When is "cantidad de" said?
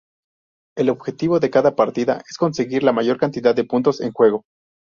3.19-3.65